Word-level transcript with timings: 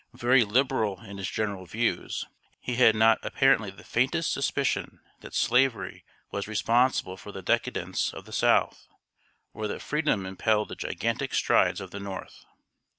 Very 0.15 0.43
liberal 0.43 0.99
in 1.01 1.19
his 1.19 1.29
general 1.29 1.67
views, 1.67 2.25
he 2.59 2.73
had 2.77 2.95
not 2.95 3.19
apparently 3.21 3.69
the 3.69 3.83
faintest 3.83 4.31
suspicion 4.31 4.99
that 5.19 5.35
Slavery 5.35 6.03
was 6.31 6.47
responsible 6.47 7.17
for 7.17 7.31
the 7.31 7.43
decadence 7.43 8.11
of 8.11 8.25
the 8.25 8.33
South, 8.33 8.87
or 9.53 9.67
that 9.67 9.83
Freedom 9.83 10.25
impelled 10.25 10.69
the 10.69 10.75
gigantic 10.75 11.35
strides 11.35 11.79
of 11.79 11.91
the 11.91 11.99
North. 11.99 12.45